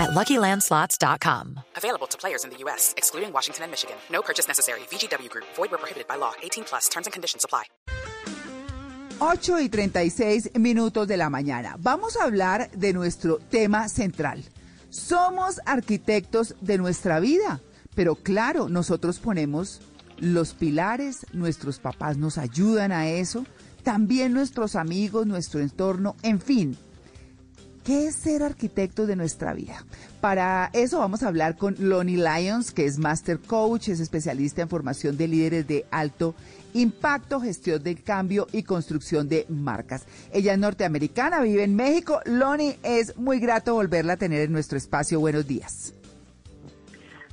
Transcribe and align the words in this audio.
at 0.00 0.10
LuckyLandSlots.com. 0.10 1.60
Available 1.76 2.06
to 2.08 2.16
players 2.16 2.44
in 2.44 2.50
the 2.50 2.56
U.S., 2.64 2.94
excluding 2.96 3.32
Washington 3.32 3.64
and 3.64 3.70
Michigan. 3.70 3.96
No 4.10 4.22
purchase 4.22 4.48
necessary. 4.48 4.80
VGW 4.90 5.28
Group. 5.28 5.46
Void 5.56 5.70
where 5.70 5.78
prohibited 5.78 6.08
by 6.08 6.16
law. 6.16 6.32
18 6.42 6.64
plus. 6.64 6.88
Terms 6.88 7.06
and 7.06 7.12
conditions 7.12 7.44
apply. 7.44 7.64
8 9.20 9.60
y 9.60 9.68
36 9.68 10.52
minutos 10.58 11.06
de 11.06 11.18
la 11.18 11.28
mañana. 11.28 11.76
Vamos 11.78 12.16
a 12.16 12.24
hablar 12.24 12.70
de 12.70 12.94
nuestro 12.94 13.38
tema 13.50 13.86
central. 13.90 14.42
Somos 14.88 15.60
arquitectos 15.66 16.54
de 16.62 16.78
nuestra 16.78 17.20
vida, 17.20 17.60
pero 17.94 18.14
claro, 18.14 18.70
nosotros 18.70 19.18
ponemos 19.18 19.82
los 20.16 20.54
pilares, 20.54 21.26
nuestros 21.32 21.78
papás 21.78 22.16
nos 22.16 22.38
ayudan 22.38 22.92
a 22.92 23.08
eso, 23.08 23.44
también 23.82 24.32
nuestros 24.32 24.74
amigos, 24.74 25.26
nuestro 25.26 25.60
entorno, 25.60 26.16
en 26.22 26.40
fin. 26.40 26.78
¿Qué 27.84 28.08
es 28.08 28.14
ser 28.14 28.42
arquitecto 28.42 29.06
de 29.06 29.16
nuestra 29.16 29.54
vida? 29.54 29.84
Para 30.20 30.70
eso 30.74 30.98
vamos 30.98 31.22
a 31.22 31.28
hablar 31.28 31.56
con 31.56 31.76
Lonnie 31.78 32.18
Lyons, 32.18 32.72
que 32.72 32.84
es 32.84 32.98
Master 32.98 33.38
Coach, 33.38 33.88
es 33.88 34.00
especialista 34.00 34.60
en 34.60 34.68
formación 34.68 35.16
de 35.16 35.28
líderes 35.28 35.66
de 35.66 35.86
alto 35.90 36.34
impacto, 36.74 37.40
gestión 37.40 37.82
del 37.82 38.02
cambio 38.02 38.46
y 38.52 38.62
construcción 38.62 39.28
de 39.28 39.46
marcas. 39.48 40.06
Ella 40.32 40.52
es 40.52 40.58
norteamericana, 40.58 41.40
vive 41.40 41.64
en 41.64 41.74
México. 41.74 42.20
Lonnie, 42.26 42.78
es 42.82 43.16
muy 43.16 43.40
grato 43.40 43.74
volverla 43.74 44.12
a 44.12 44.16
tener 44.16 44.42
en 44.42 44.52
nuestro 44.52 44.76
espacio. 44.76 45.18
Buenos 45.18 45.46
días. 45.46 45.94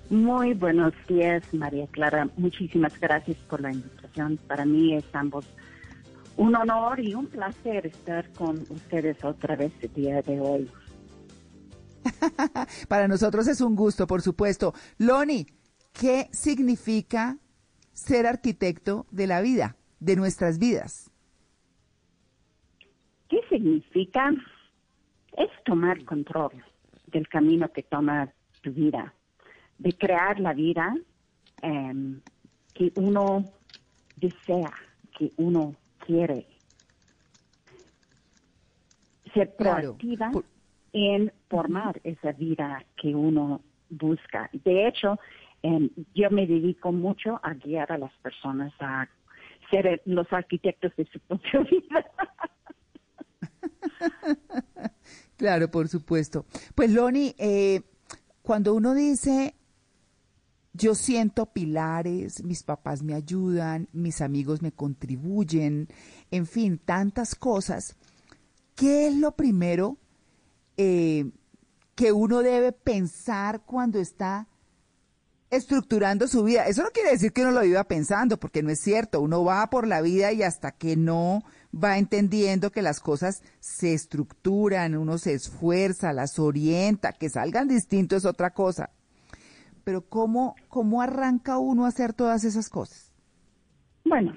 Muy 0.09 0.53
buenos 0.53 0.93
días, 1.09 1.43
María 1.53 1.85
Clara. 1.87 2.29
Muchísimas 2.37 2.97
gracias 2.99 3.35
por 3.49 3.59
la 3.59 3.73
invitación. 3.73 4.37
Para 4.47 4.63
mí 4.63 4.95
es 4.95 5.03
ambos 5.11 5.45
un 6.37 6.55
honor 6.55 6.99
y 6.99 7.13
un 7.15 7.27
placer 7.27 7.87
estar 7.87 8.31
con 8.33 8.59
ustedes 8.69 9.23
otra 9.23 9.55
vez 9.55 9.73
el 9.81 9.93
día 9.93 10.21
de 10.21 10.39
hoy. 10.39 10.71
Para 12.87 13.07
nosotros 13.07 13.47
es 13.47 13.59
un 13.59 13.75
gusto, 13.75 14.07
por 14.07 14.21
supuesto. 14.21 14.73
Loni, 14.99 15.47
¿qué 15.93 16.29
significa 16.31 17.37
ser 17.91 18.27
arquitecto 18.27 19.07
de 19.11 19.27
la 19.27 19.41
vida, 19.41 19.75
de 19.99 20.15
nuestras 20.15 20.59
vidas? 20.59 21.11
¿Qué 23.27 23.39
significa? 23.49 24.31
Es 25.35 25.49
tomar 25.65 26.05
control 26.05 26.51
del 27.07 27.27
camino 27.27 27.71
que 27.71 27.83
toma 27.83 28.31
tu 28.61 28.71
vida, 28.71 29.13
de 29.79 29.93
crear 29.93 30.39
la 30.39 30.53
vida 30.53 30.95
em, 31.61 32.21
que 32.73 32.91
uno 32.95 33.43
desea, 34.15 34.71
que 35.17 35.31
uno 35.37 35.75
quiere. 36.07 36.47
Ser 39.33 39.55
proactiva 39.55 40.31
en 40.93 41.31
formar 41.49 41.99
esa 42.03 42.31
vida 42.31 42.83
que 42.95 43.13
uno 43.13 43.61
busca. 43.89 44.49
De 44.53 44.87
hecho, 44.87 45.19
em, 45.61 45.89
yo 46.15 46.31
me 46.31 46.47
dedico 46.47 46.91
mucho 46.91 47.39
a 47.43 47.53
guiar 47.53 47.91
a 47.91 47.97
las 47.97 48.13
personas 48.23 48.73
a 48.79 49.07
ser 49.69 50.01
los 50.05 50.31
arquitectos 50.31 50.95
de 50.95 51.05
su 51.11 51.19
propia 51.27 51.59
vida. 51.59 52.11
claro, 55.37 55.69
por 55.69 55.87
supuesto. 55.89 56.45
Pues 56.73 56.91
Loni, 56.91 57.35
eh, 57.37 57.81
cuando 58.41 58.73
uno 58.73 58.93
dice 58.93 59.55
yo 60.77 60.93
siento 60.93 61.47
pilares, 61.47 62.43
mis 62.43 62.63
papás 62.63 63.01
me 63.01 63.15
ayudan, 63.15 63.89
mis 63.93 64.21
amigos 64.21 64.61
me 64.61 64.71
contribuyen, 64.71 65.89
en 66.29 66.45
fin, 66.45 66.77
tantas 66.77 67.33
cosas. 67.33 67.95
¿Qué 68.75 69.07
es 69.07 69.15
lo 69.15 69.35
primero 69.35 69.97
eh, 70.77 71.31
que 71.95 72.11
uno 72.11 72.43
debe 72.43 72.71
pensar 72.73 73.61
cuando 73.65 73.99
está 73.99 74.47
estructurando 75.49 76.27
su 76.27 76.43
vida? 76.43 76.67
Eso 76.67 76.83
no 76.83 76.91
quiere 76.91 77.11
decir 77.11 77.33
que 77.33 77.41
uno 77.41 77.51
lo 77.51 77.61
viva 77.61 77.85
pensando, 77.85 78.39
porque 78.39 78.61
no 78.61 78.69
es 78.69 78.79
cierto. 78.79 79.19
Uno 79.19 79.43
va 79.43 79.67
por 79.71 79.87
la 79.87 80.01
vida 80.01 80.31
y 80.31 80.43
hasta 80.43 80.71
que 80.71 80.95
no 80.95 81.43
va 81.73 81.97
entendiendo 81.97 82.71
que 82.71 82.83
las 82.83 82.99
cosas 82.99 83.41
se 83.59 83.95
estructuran, 83.95 84.95
uno 84.95 85.17
se 85.17 85.33
esfuerza, 85.33 86.13
las 86.13 86.37
orienta, 86.37 87.13
que 87.13 87.29
salgan 87.29 87.67
distintos 87.67 88.19
es 88.19 88.25
otra 88.25 88.51
cosa 88.51 88.91
pero 89.87 90.01
¿cómo, 90.01 90.57
cómo 90.67 91.01
arranca 91.01 91.59
uno 91.59 91.85
a 91.85 91.87
hacer 91.87 92.11
todas 92.11 92.43
esas 92.43 92.69
cosas? 92.69 93.15
Bueno, 94.03 94.35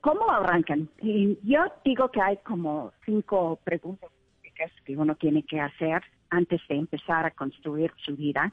¿cómo 0.00 0.30
arrancan? 0.30 0.88
yo 1.42 1.64
digo 1.84 2.10
que 2.10 2.22
hay 2.22 2.38
como 2.38 2.90
cinco 3.04 3.60
preguntas 3.62 4.08
que 4.86 4.96
uno 4.96 5.14
tiene 5.16 5.42
que 5.42 5.60
hacer 5.60 6.02
antes 6.30 6.62
de 6.66 6.76
empezar 6.76 7.26
a 7.26 7.30
construir 7.32 7.92
su 8.02 8.16
vida. 8.16 8.50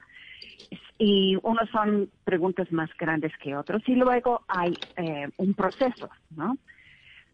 Y 0.98 1.38
unos 1.44 1.70
son 1.70 2.12
preguntas 2.26 2.70
más 2.74 2.90
grandes 3.00 3.32
que 3.42 3.56
otros 3.56 3.82
y 3.88 3.96
luego 3.96 4.42
hay 4.50 4.74
eh, 4.98 5.30
un 5.38 5.54
proceso, 5.54 6.10
¿no? 6.36 6.58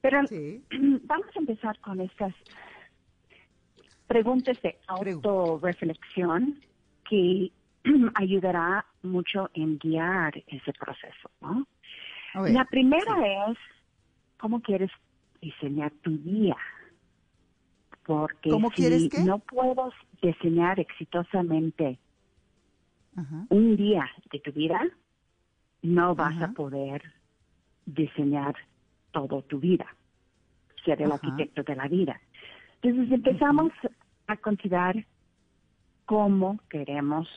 Pero 0.02 0.22
vamos 1.02 1.28
a 1.36 1.40
empezar 1.40 1.80
con 1.80 2.00
estas 2.00 2.36
preguntas 4.06 4.62
de 4.62 4.78
autorreflexión 4.86 6.62
que 7.10 7.52
ayudará 8.16 8.86
mucho 9.02 9.50
en 9.54 9.78
guiar 9.78 10.34
ese 10.48 10.74
proceso, 10.74 11.30
¿no? 11.42 11.68
La 12.34 12.66
primera 12.66 13.50
es 13.50 13.58
cómo 14.38 14.62
quieres 14.62 14.90
diseñar 15.42 15.92
tu 16.02 16.18
día. 16.18 16.58
Porque 18.06 18.52
si 18.76 19.24
no 19.24 19.40
puedo 19.40 19.92
diseñar 20.22 20.80
exitosamente 20.80 22.00
un 23.50 23.78
día 23.78 24.10
de 24.32 24.40
tu 24.40 24.52
vida, 24.52 24.82
no 25.84 26.16
vas 26.16 26.42
a 26.42 26.52
poder 26.52 27.04
diseñar 27.86 28.56
todo 29.12 29.44
tu 29.44 29.60
vida, 29.60 29.86
ser 30.84 31.02
el 31.02 31.12
arquitecto 31.12 31.64
de 31.64 31.76
la 31.76 31.88
vida. 31.88 32.20
Entonces 32.82 33.12
empezamos 33.14 33.72
a 34.28 34.36
considerar 34.38 35.06
cómo 36.06 36.60
queremos 36.70 37.30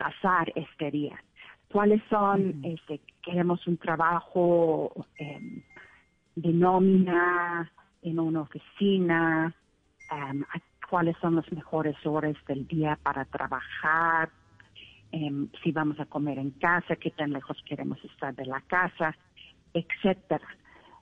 pasar 0.00 0.50
este 0.54 0.90
día. 0.90 1.22
¿Cuáles 1.70 2.02
son, 2.08 2.64
este, 2.64 3.00
queremos 3.22 3.66
un 3.66 3.76
trabajo 3.76 5.06
em, 5.16 5.62
de 6.34 6.52
nómina 6.52 7.70
en 8.02 8.18
una 8.18 8.40
oficina? 8.40 9.54
Em, 10.10 10.42
¿Cuáles 10.88 11.16
son 11.18 11.36
las 11.36 11.52
mejores 11.52 11.94
horas 12.04 12.34
del 12.48 12.66
día 12.66 12.98
para 13.02 13.26
trabajar? 13.26 14.30
Em, 15.12 15.48
si 15.62 15.70
vamos 15.70 16.00
a 16.00 16.06
comer 16.06 16.38
en 16.38 16.52
casa, 16.52 16.96
qué 16.96 17.10
tan 17.10 17.30
lejos 17.32 17.62
queremos 17.68 18.02
estar 18.04 18.34
de 18.34 18.46
la 18.46 18.62
casa, 18.62 19.14
etcétera. 19.74 20.48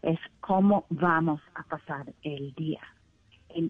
Es 0.03 0.19
cómo 0.41 0.87
vamos 0.91 1.41
a 1.55 1.63
pasar 1.63 2.13
el 2.23 2.53
día. 2.55 2.81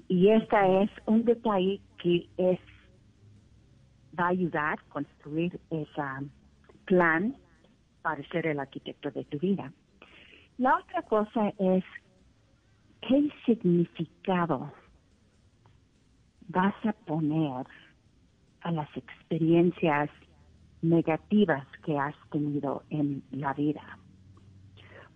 y 0.09 0.29
esta 0.31 0.67
es 0.83 0.91
un 1.07 1.25
detalle 1.25 1.81
que 1.99 2.29
es 2.37 2.59
va 4.19 4.27
a 4.27 4.29
ayudar 4.29 4.79
a 4.79 4.93
construir 4.93 5.61
ese 5.71 6.03
plan 6.85 7.37
para 8.03 8.23
ser 8.29 8.47
el 8.47 8.59
arquitecto 8.59 9.11
de 9.11 9.25
tu 9.25 9.39
vida. 9.39 9.73
La 10.57 10.77
otra 10.77 11.03
cosa 11.03 11.53
es 11.59 11.85
qué 13.03 13.31
significado 13.47 14.73
vas 16.49 16.75
a 16.85 16.93
poner 16.93 17.67
a 18.63 18.73
las 18.73 18.89
experiencias 18.97 20.11
negativas 20.83 21.67
que 21.85 21.99
has 21.99 22.15
tenido 22.31 22.83
en 22.91 23.23
la 23.31 23.53
vida. 23.53 23.99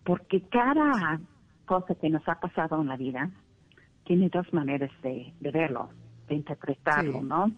Porque 0.04 0.42
cada 0.42 1.20
cosa 1.64 1.94
que 1.94 2.10
nos 2.10 2.26
ha 2.28 2.38
pasado 2.40 2.80
en 2.80 2.88
la 2.88 2.96
vida 2.96 3.30
tiene 4.04 4.28
dos 4.28 4.52
maneras 4.52 4.90
de, 5.02 5.32
verlo, 5.40 5.90
de 6.28 6.34
interpretarlo, 6.34 7.22
¿no? 7.22 7.52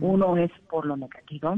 Uno 0.00 0.36
es 0.36 0.50
por 0.68 0.86
lo 0.86 0.96
negativo, 0.96 1.56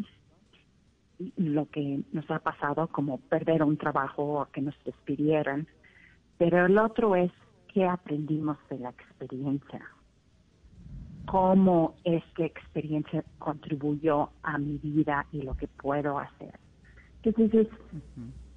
lo 1.36 1.68
que 1.70 2.02
nos 2.12 2.30
ha 2.30 2.40
pasado, 2.40 2.88
como 2.88 3.18
perder 3.18 3.62
un 3.62 3.76
trabajo 3.76 4.40
o 4.40 4.46
que 4.46 4.60
nos 4.60 4.74
despidieran, 4.84 5.66
pero 6.38 6.66
el 6.66 6.76
otro 6.78 7.14
es 7.14 7.30
qué 7.72 7.86
aprendimos 7.86 8.58
de 8.68 8.78
la 8.78 8.90
experiencia, 8.90 9.80
cómo 11.26 11.94
esta 12.04 12.44
experiencia 12.44 13.24
contribuyó 13.38 14.30
a 14.42 14.58
mi 14.58 14.78
vida 14.78 15.26
y 15.32 15.42
lo 15.42 15.56
que 15.56 15.68
puedo 15.68 16.18
hacer. 16.18 16.58
Entonces, 17.22 17.68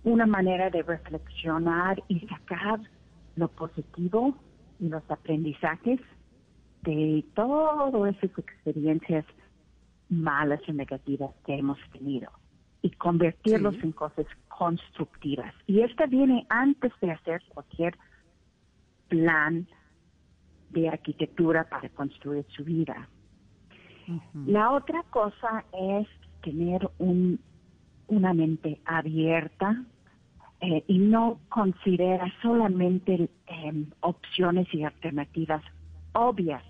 una 0.04 0.26
manera 0.26 0.70
de 0.70 0.82
reflexionar 0.82 2.02
y 2.08 2.20
sacar 2.28 2.80
lo 3.36 3.48
positivo 3.50 4.36
y 4.80 4.90
los 4.90 5.04
aprendizajes 5.10 6.00
de 6.86 7.26
todas 7.34 8.16
esas 8.16 8.38
experiencias 8.38 9.26
malas 10.10 10.62
o 10.68 10.74
negativas 10.74 11.32
que 11.46 11.56
hemos 11.56 11.80
tenido 11.92 12.30
y 12.82 12.92
convertirlos 12.92 13.76
en 13.84 13.92
cosas 13.92 14.28
constructivas. 14.48 15.54
Y 15.66 15.82
esta 15.82 16.06
viene 16.06 16.46
antes 16.50 16.94
de 17.02 17.12
hacer 17.12 17.42
cualquier 17.50 17.98
plan 19.08 19.68
de 20.70 20.90
arquitectura 20.90 21.68
para 21.68 21.90
construir 21.90 22.46
su 22.50 22.64
vida. 22.64 23.10
La 24.46 24.72
otra 24.72 25.02
cosa 25.10 25.66
es 25.74 26.08
tener 26.44 26.88
un, 27.00 27.40
una 28.08 28.34
mente 28.36 28.80
abierta 28.86 29.84
eh, 30.62 30.84
y 30.88 31.00
no 31.00 31.40
considera 31.50 32.32
solamente 32.44 33.30
em, 33.48 33.90
opciones 34.02 34.72
y 34.74 34.84
alternativas 34.84 35.64
obvias 36.14 36.64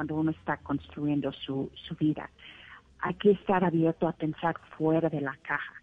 cuando 0.00 0.14
uno 0.14 0.30
está 0.30 0.56
construyendo 0.56 1.30
su, 1.30 1.70
su 1.74 1.94
vida. 1.94 2.30
Hay 3.00 3.12
que 3.16 3.32
estar 3.32 3.62
abierto 3.62 4.08
a 4.08 4.12
pensar 4.12 4.58
fuera 4.78 5.10
de 5.10 5.20
la 5.20 5.36
caja, 5.42 5.74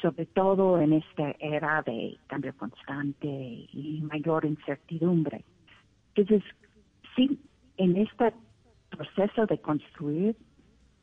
sobre 0.00 0.26
todo 0.26 0.80
en 0.80 0.94
esta 0.94 1.36
era 1.38 1.80
de 1.82 2.18
cambio 2.26 2.56
constante 2.56 3.28
y 3.28 4.00
mayor 4.02 4.46
incertidumbre. 4.46 5.44
Entonces, 6.16 6.42
sí, 7.14 7.38
en 7.76 7.98
este 7.98 8.32
proceso 8.90 9.46
de 9.46 9.58
construir 9.58 10.36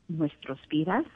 nuestras 0.08 0.58
vidas, 0.68 1.06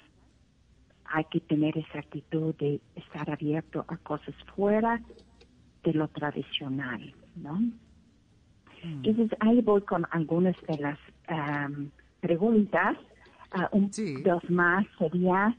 hay 1.05 1.25
que 1.25 1.41
tener 1.41 1.77
esa 1.77 1.99
actitud 1.99 2.55
de 2.55 2.81
estar 2.95 3.29
abierto 3.29 3.85
a 3.89 3.99
cosas 3.99 4.35
fuera 4.57 4.99
de 5.83 5.93
lo 5.93 6.09
tradicional, 6.09 7.15
¿no? 7.37 7.61
Entonces 8.85 9.37
ahí 9.41 9.61
voy 9.63 9.81
con 9.83 10.07
algunas 10.11 10.57
de 10.69 10.79
las 10.79 10.99
preguntas. 12.21 12.97
Uh, 13.55 13.77
un, 13.77 13.91
Dos 14.25 14.51
más 14.51 14.85
sería, 14.99 15.57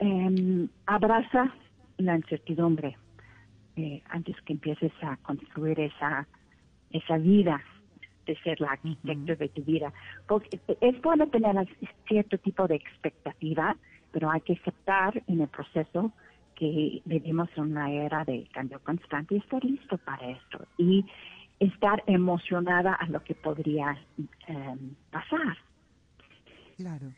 um, 0.00 0.68
abraza 0.86 1.54
la 1.98 2.16
incertidumbre 2.16 2.96
eh, 3.76 4.02
antes 4.08 4.34
que 4.42 4.54
empieces 4.54 4.90
a 5.02 5.16
construir 5.18 5.78
esa, 5.78 6.26
esa 6.90 7.18
vida 7.18 7.62
de 8.26 8.36
ser 8.40 8.60
la 8.60 8.72
arquitecto 8.72 9.36
de 9.36 9.48
tu 9.48 9.62
vida. 9.62 9.92
Porque 10.26 10.60
es 10.80 11.02
bueno 11.02 11.28
tener 11.28 11.54
cierto 12.08 12.36
tipo 12.38 12.66
de 12.66 12.74
expectativa, 12.74 13.76
pero 14.10 14.30
hay 14.30 14.40
que 14.40 14.54
aceptar 14.54 15.22
en 15.28 15.42
el 15.42 15.48
proceso 15.48 16.12
que 16.56 17.00
vivimos 17.04 17.48
en 17.56 17.64
una 17.70 17.92
era 17.92 18.24
de 18.24 18.48
cambio 18.52 18.80
constante 18.80 19.36
y 19.36 19.38
estar 19.38 19.64
listo 19.64 19.96
para 19.98 20.30
esto 20.30 20.66
y 20.76 21.04
estar 21.60 22.02
emocionada 22.06 22.94
a 22.94 23.06
lo 23.06 23.22
que 23.22 23.34
podría 23.34 23.98
em, 24.46 24.94
pasar. 25.10 25.56
Claro. 26.76 27.12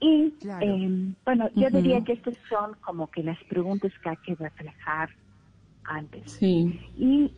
Y 0.00 0.34
em, 0.60 1.14
bueno, 1.24 1.48
yo 1.54 1.70
diría 1.70 2.02
que 2.02 2.12
estas 2.14 2.36
son 2.48 2.74
como 2.80 3.10
que 3.10 3.22
las 3.22 3.42
preguntas 3.44 3.92
que 4.02 4.08
hay 4.08 4.16
que 4.16 4.34
reflejar 4.34 5.10
antes. 5.84 6.32
Sí. 6.32 6.80
¿Y 6.96 7.32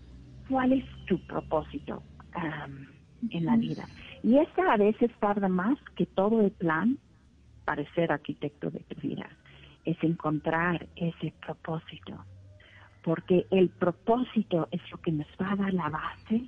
cuál 0.49 0.73
es 0.73 0.85
tu 1.07 1.19
propósito 1.27 2.03
em, 2.35 2.87
en 3.31 3.45
la 3.45 3.57
vida? 3.57 3.85
Y 4.23 4.39
esta 4.39 4.73
a 4.73 4.77
veces 4.79 5.11
tarda 5.21 5.49
más 5.49 5.79
que 5.95 6.07
todo 6.07 6.41
el 6.41 6.51
plan 6.53 6.99
para 7.65 7.85
ser 7.95 8.13
arquitecto 8.13 8.71
de 8.71 8.81
tu 8.81 9.01
vida, 9.01 9.29
es 9.85 9.97
encontrar 10.03 10.87
ese 10.97 11.33
propósito, 11.45 12.25
porque 13.05 13.47
el 13.51 13.69
propósito 13.69 14.67
es 14.71 14.81
lo 14.91 14.99
que 14.99 15.13
nos 15.13 15.27
va 15.41 15.53
a 15.53 15.57
dar 15.57 15.75
la 15.75 15.91
base 15.91 16.43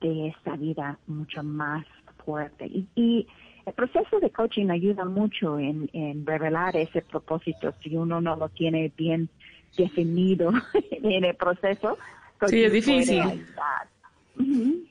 de 0.00 0.28
esta 0.28 0.56
vida 0.56 0.98
mucho 1.06 1.42
más 1.42 1.86
fuerte. 2.24 2.66
Y, 2.96 3.26
el 3.66 3.72
proceso 3.72 4.20
de 4.20 4.28
coaching 4.28 4.68
ayuda 4.68 5.06
mucho 5.06 5.58
en, 5.58 5.88
revelar 6.26 6.76
ese 6.76 7.00
propósito 7.00 7.72
si 7.82 7.96
uno 7.96 8.20
no 8.20 8.36
lo 8.36 8.50
tiene 8.50 8.92
bien 8.94 9.30
definido 9.74 10.52
en 10.90 11.24
el 11.24 11.34
proceso. 11.34 11.96
Sí, 12.46 12.62
es 12.62 12.70
difícil. 12.70 13.22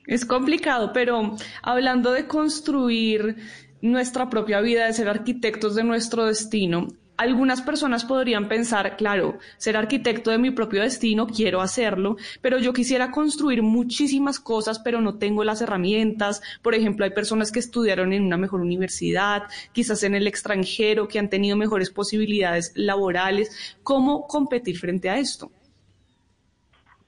Es 0.08 0.24
complicado, 0.24 0.92
pero 0.92 1.36
hablando 1.62 2.10
de 2.10 2.26
construir 2.26 3.36
nuestra 3.80 4.28
propia 4.28 4.60
vida, 4.60 4.86
de 4.86 4.92
ser 4.92 5.08
arquitectos 5.08 5.76
de 5.76 5.84
nuestro 5.84 6.26
destino, 6.26 6.88
algunas 7.16 7.62
personas 7.62 8.04
podrían 8.04 8.48
pensar, 8.48 8.96
claro, 8.96 9.38
ser 9.56 9.76
arquitecto 9.76 10.30
de 10.30 10.38
mi 10.38 10.50
propio 10.50 10.82
destino, 10.82 11.26
quiero 11.26 11.60
hacerlo, 11.60 12.16
pero 12.40 12.58
yo 12.58 12.72
quisiera 12.72 13.10
construir 13.10 13.62
muchísimas 13.62 14.40
cosas, 14.40 14.80
pero 14.80 15.00
no 15.00 15.18
tengo 15.18 15.44
las 15.44 15.62
herramientas. 15.62 16.42
Por 16.62 16.74
ejemplo, 16.74 17.04
hay 17.04 17.12
personas 17.12 17.52
que 17.52 17.60
estudiaron 17.60 18.12
en 18.12 18.24
una 18.24 18.36
mejor 18.36 18.60
universidad, 18.60 19.44
quizás 19.72 20.02
en 20.02 20.14
el 20.14 20.26
extranjero, 20.26 21.06
que 21.06 21.18
han 21.18 21.30
tenido 21.30 21.56
mejores 21.56 21.90
posibilidades 21.90 22.72
laborales. 22.74 23.76
¿Cómo 23.82 24.26
competir 24.26 24.78
frente 24.78 25.08
a 25.08 25.18
esto? 25.18 25.50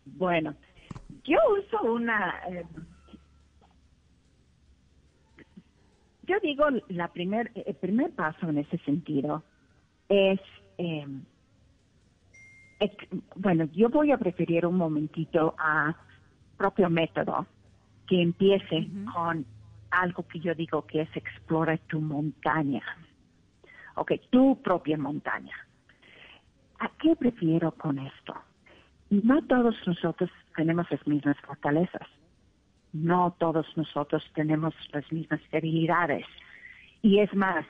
Bueno, 0.04 0.54
yo 1.24 1.38
uso 1.58 1.82
una... 1.92 2.40
Eh, 2.48 2.64
yo 6.22 6.36
digo, 6.42 6.64
la 6.88 7.08
primer, 7.12 7.50
el 7.54 7.74
primer 7.74 8.10
paso 8.12 8.48
en 8.48 8.58
ese 8.58 8.78
sentido 8.78 9.44
es, 10.08 10.40
em, 10.78 11.24
bueno, 13.36 13.64
yo 13.72 13.88
voy 13.88 14.12
a 14.12 14.18
preferir 14.18 14.66
un 14.66 14.76
momentito 14.76 15.54
a 15.58 15.94
propio 16.56 16.90
método 16.90 17.46
que 18.06 18.22
empiece 18.22 18.88
con 19.12 19.44
algo 19.90 20.26
que 20.26 20.40
yo 20.40 20.54
digo 20.54 20.86
que 20.86 21.02
es 21.02 21.16
explora 21.16 21.76
tu 21.88 22.00
montaña. 22.00 22.82
Ok, 23.96 24.12
tu 24.30 24.60
propia 24.62 24.98
montaña. 24.98 25.56
¿A 26.78 26.90
qué 26.98 27.16
prefiero 27.16 27.72
con 27.72 27.98
esto? 27.98 28.34
No 29.10 29.42
todos 29.44 29.74
nosotros 29.86 30.30
tenemos 30.54 30.90
las 30.90 31.06
mismas 31.06 31.36
fortalezas. 31.40 32.06
No 32.92 33.34
todos 33.38 33.66
nosotros 33.76 34.22
tenemos 34.34 34.74
las 34.92 35.10
mismas 35.10 35.40
debilidades. 35.50 36.26
Y 37.02 37.20
es 37.20 37.32
más, 37.34 37.64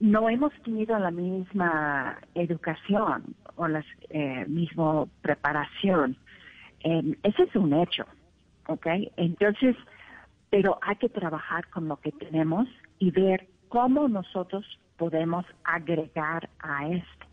no 0.00 0.28
hemos 0.28 0.52
tenido 0.62 0.98
la 0.98 1.10
misma 1.10 2.18
educación 2.34 3.34
o 3.56 3.66
la 3.66 3.84
eh, 4.10 4.44
misma 4.46 5.06
preparación. 5.22 6.16
Eh, 6.80 7.16
ese 7.22 7.44
es 7.44 7.56
un 7.56 7.72
hecho, 7.72 8.04
¿ok? 8.68 8.86
Entonces, 9.16 9.76
pero 10.50 10.78
hay 10.82 10.96
que 10.96 11.08
trabajar 11.08 11.68
con 11.70 11.88
lo 11.88 11.96
que 11.96 12.12
tenemos 12.12 12.68
y 12.98 13.10
ver 13.10 13.48
cómo 13.68 14.08
nosotros 14.08 14.64
podemos 14.96 15.44
agregar 15.64 16.48
a 16.60 16.88
esto. 16.88 17.26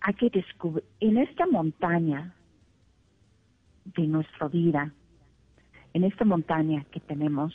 Hay 0.00 0.14
que 0.14 0.30
descubrir, 0.30 0.84
en 1.00 1.18
esta 1.18 1.46
montaña 1.46 2.34
de 3.84 4.06
nuestra 4.06 4.48
vida, 4.48 4.92
en 5.92 6.04
esta 6.04 6.24
montaña 6.24 6.84
que 6.92 7.00
tenemos, 7.00 7.54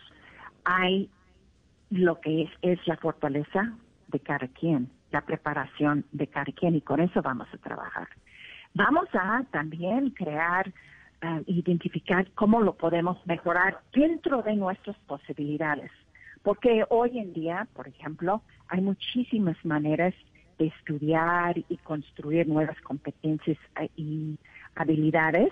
hay 0.66 1.10
lo 1.90 2.20
que 2.20 2.44
es, 2.44 2.50
es 2.62 2.88
la 2.88 2.98
fortaleza 2.98 3.74
de 4.16 4.22
cada 4.22 4.48
quien, 4.48 4.90
la 5.12 5.22
preparación 5.22 6.06
de 6.14 6.28
cada 6.28 6.52
quien 6.58 6.76
y 6.76 6.82
con 6.82 7.02
eso 7.02 7.22
vamos 7.22 7.48
a 7.54 7.58
trabajar. 7.58 8.08
Vamos 8.74 9.08
a 9.14 9.44
también 9.52 10.12
crear, 10.12 10.72
uh, 11.22 11.42
identificar 11.48 12.32
cómo 12.32 12.62
lo 12.62 12.76
podemos 12.76 13.18
mejorar 13.26 13.82
dentro 13.94 14.42
de 14.42 14.56
nuestras 14.56 14.98
posibilidades. 15.06 15.92
Porque 16.44 16.86
hoy 16.90 17.20
en 17.20 17.34
día, 17.34 17.68
por 17.74 17.88
ejemplo, 17.88 18.42
hay 18.70 18.80
muchísimas 18.80 19.58
maneras 19.66 20.14
de 20.60 20.68
estudiar 20.68 21.58
y 21.58 21.78
construir 21.78 22.48
nuevas 22.48 22.80
competencias 22.82 23.58
eh, 23.82 23.90
y 23.98 24.38
habilidades 24.76 25.52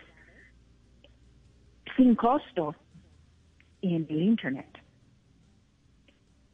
sin 1.97 2.15
costo 2.15 2.75
en 3.81 4.05
el 4.09 4.21
Internet. 4.21 4.82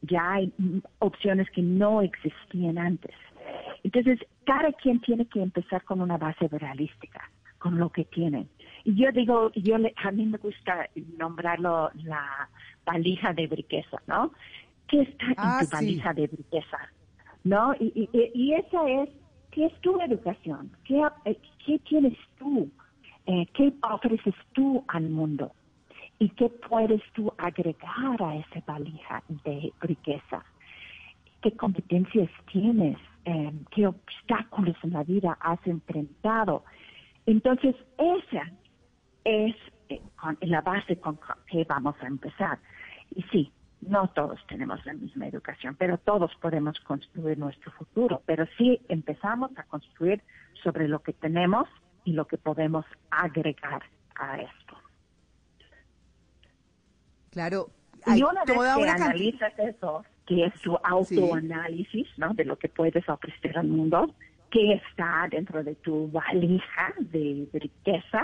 Ya 0.02 0.32
hay 0.32 0.52
opciones 0.98 1.48
que 1.50 1.62
no 1.62 2.02
existían 2.02 2.78
antes. 2.78 3.14
Entonces, 3.82 4.18
cada 4.44 4.72
quien 4.72 5.00
tiene 5.00 5.26
que 5.26 5.42
empezar 5.42 5.84
con 5.84 6.00
una 6.00 6.18
base 6.18 6.48
realística, 6.48 7.30
con 7.58 7.78
lo 7.78 7.90
que 7.90 8.04
tienen. 8.04 8.48
Y 8.84 8.94
yo 8.94 9.12
digo, 9.12 9.50
yo 9.54 9.76
a 9.76 10.10
mí 10.10 10.26
me 10.26 10.38
gusta 10.38 10.88
nombrarlo 11.18 11.90
la 12.04 12.48
valija 12.84 13.32
de 13.32 13.46
riqueza, 13.46 13.98
¿no? 14.06 14.32
¿Qué 14.88 15.02
está 15.02 15.26
en 15.26 15.34
ah, 15.36 15.60
tu 15.60 15.70
valija 15.70 16.12
de 16.12 16.26
riqueza? 16.26 16.78
¿No? 17.44 17.74
Y, 17.78 18.08
y, 18.12 18.52
esa 18.54 18.88
es, 18.88 19.08
¿qué 19.50 19.66
es 19.66 19.80
tu 19.80 20.00
educación? 20.00 20.70
¿Qué, 20.84 21.00
eh, 21.24 21.38
qué 21.64 21.78
tienes 21.80 22.16
tú? 22.38 22.70
Eh, 23.26 23.46
¿Qué 23.54 23.72
ofreces 23.82 24.34
tú 24.52 24.84
al 24.88 25.08
mundo? 25.08 25.52
¿Y 26.20 26.28
qué 26.30 26.48
puedes 26.48 27.02
tú 27.14 27.32
agregar 27.38 28.22
a 28.22 28.36
esa 28.36 28.62
valija 28.64 29.24
de 29.44 29.72
riqueza? 29.80 30.44
¿Qué 31.42 31.50
competencias 31.56 32.30
tienes? 32.52 32.98
em, 33.24 33.64
qué 33.70 33.86
obstáculos 33.86 34.76
en 34.82 34.92
la 34.92 35.02
vida 35.04 35.36
has 35.40 35.64
enfrentado. 35.66 36.64
Entonces, 37.26 37.76
esa 37.98 38.50
es 39.24 39.54
eh, 39.88 40.00
la 40.42 40.60
base 40.60 40.96
con 40.96 41.18
que 41.46 41.64
vamos 41.64 41.96
a 42.00 42.06
empezar. 42.06 42.58
Y 43.14 43.22
sí, 43.24 43.52
no 43.82 44.08
todos 44.08 44.40
tenemos 44.46 44.84
la 44.86 44.94
misma 44.94 45.26
educación, 45.26 45.76
pero 45.76 45.98
todos 45.98 46.34
podemos 46.40 46.78
construir 46.80 47.38
nuestro 47.38 47.70
futuro. 47.72 48.22
Pero 48.26 48.46
sí 48.56 48.80
empezamos 48.88 49.50
a 49.56 49.64
construir 49.64 50.22
sobre 50.62 50.88
lo 50.88 51.00
que 51.00 51.12
tenemos 51.12 51.68
y 52.04 52.12
lo 52.12 52.26
que 52.26 52.38
podemos 52.38 52.84
agregar 53.10 53.82
a 54.16 54.40
esto. 54.40 54.59
Claro. 57.30 57.70
y 58.06 58.22
una 58.22 58.44
vez 58.44 58.58
que 58.76 58.88
analizas 58.88 59.58
eso, 59.58 60.04
que 60.26 60.44
es 60.46 60.54
tu 60.62 60.76
autoanálisis, 60.76 62.06
¿no? 62.16 62.34
De 62.34 62.44
lo 62.44 62.56
que 62.56 62.68
puedes 62.68 63.08
ofrecer 63.08 63.58
al 63.58 63.68
mundo, 63.68 64.14
que 64.50 64.74
está 64.74 65.28
dentro 65.30 65.62
de 65.62 65.74
tu 65.76 66.10
valija 66.10 66.94
de, 66.98 67.48
riqueza, 67.52 68.22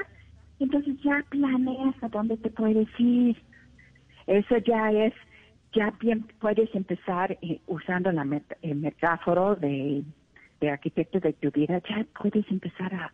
entonces 0.58 0.96
ya 1.02 1.24
planeas 1.28 1.94
a 2.02 2.08
dónde 2.08 2.36
te 2.36 2.50
puedes 2.50 2.88
ir. 2.98 3.36
Eso 4.26 4.56
ya 4.58 4.90
es, 4.90 5.14
ya 5.72 5.92
bien 6.00 6.26
puedes 6.40 6.74
empezar 6.74 7.38
eh, 7.42 7.60
usando 7.66 8.10
la 8.10 8.26
el 8.62 8.74
metáforo 8.76 9.54
de, 9.54 10.02
de 10.60 10.70
arquitecto 10.70 11.20
de 11.20 11.32
tu 11.34 11.50
vida, 11.50 11.80
ya 11.88 12.04
puedes 12.20 12.50
empezar 12.50 12.92
a, 12.94 13.12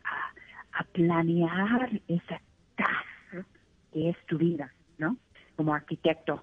a 0.73 0.85
planear 0.85 2.01
esa 2.09 2.41
casa 2.77 3.47
que 3.93 4.11
es 4.11 4.17
tu 4.27 4.39
vida, 4.39 4.73
¿no? 4.99 5.17
Como 5.57 5.75
arquitecto. 5.75 6.43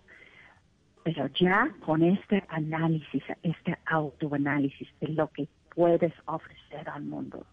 Pero 1.03 1.27
ya 1.27 1.73
con 1.85 2.03
este 2.03 2.43
análisis, 2.49 3.23
este 3.43 3.77
autoanálisis 3.85 4.87
de 4.99 5.09
lo 5.09 5.27
que 5.29 5.47
puedes 5.73 6.13
ofrecer 6.25 6.89
al 6.89 7.03
mundo 7.03 7.45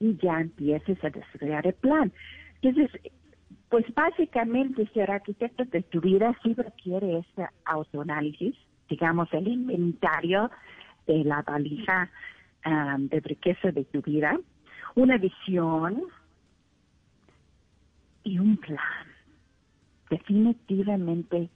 y 0.00 0.16
ya 0.16 0.40
empieces 0.40 1.02
a 1.04 1.10
desarrollar 1.10 1.66
el 1.66 1.74
plan. 1.74 2.12
Entonces, 2.60 2.90
pues 3.68 3.84
básicamente 3.94 4.88
ser 4.94 5.10
arquitecto 5.10 5.64
de 5.64 5.82
tu 5.82 6.00
vida 6.00 6.36
sí 6.42 6.54
requiere 6.54 7.18
este 7.18 7.46
autoanálisis, 7.64 8.54
digamos, 8.88 9.32
el 9.32 9.48
inventario 9.48 10.50
de 11.06 11.24
la 11.24 11.42
valija 11.42 12.10
um, 12.64 13.08
de 13.08 13.20
riqueza 13.20 13.70
de 13.70 13.84
tu 13.84 14.00
vida, 14.02 14.38
una 14.94 15.18
visión 15.18 16.02
y 18.24 18.38
un 18.38 18.56
plan. 18.56 18.78
Definitivamente 20.10 21.50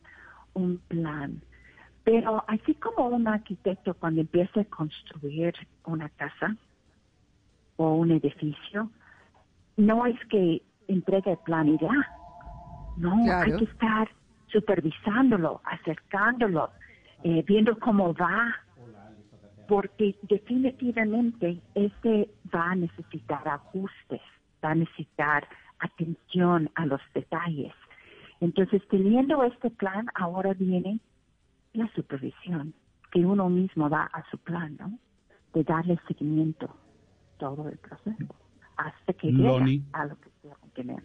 un 0.55 0.79
plan. 0.89 1.41
Pero 2.05 2.45
así 2.49 2.75
como 2.75 3.09
un 3.09 3.29
arquitecto 3.29 3.95
cuando 3.95 4.21
empieza 4.21 4.61
a 4.61 4.65
construir 4.65 5.55
una 5.85 6.09
casa 6.11 6.57
o 7.77 7.95
un 7.95 8.11
edificio, 8.11 8.91
no 9.77 10.07
es 10.07 10.19
que 10.29 10.63
entregue 10.89 11.33
el 11.33 11.39
plan 11.39 11.69
y 11.69 11.79
ya. 11.79 11.91
No, 12.97 13.15
hay 13.33 13.57
que 13.57 13.65
estar 13.65 14.09
supervisándolo, 14.49 15.61
acercándolo, 15.65 16.71
eh, 17.23 17.43
viendo 17.47 17.79
cómo 17.79 18.13
va, 18.15 18.55
porque 19.67 20.17
definitivamente 20.23 21.63
este 21.75 22.29
va 22.55 22.73
a 22.73 22.75
necesitar 22.75 23.47
ajustes, 23.49 24.21
va 24.63 24.73
a 24.73 24.75
necesitar 24.75 25.49
atención 25.79 26.71
a 26.75 26.87
los 26.87 27.01
detalles. 27.15 27.73
Entonces, 28.43 28.83
teniendo 28.91 29.45
este 29.45 29.71
plan, 29.71 30.07
ahora 30.17 30.53
viene 30.53 30.99
la 31.75 31.89
supervisión 31.95 32.75
que 33.13 33.21
uno 33.21 33.49
mismo 33.49 33.89
da 33.89 34.03
a 34.03 34.29
su 34.33 34.39
plan, 34.39 34.77
¿no? 34.81 34.99
De 35.55 35.63
darle 35.63 35.97
seguimiento 36.09 36.69
todo 37.39 37.69
el 37.69 37.79
proceso 37.79 38.35
hasta 38.77 39.13
que 39.13 39.29
llegue 39.31 39.83
a 39.93 40.07
lo 40.07 40.17
que 40.19 40.31
tener. 40.75 41.05